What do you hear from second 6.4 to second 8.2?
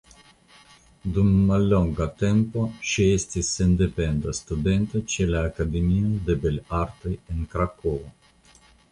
Belartoj en Krakovo.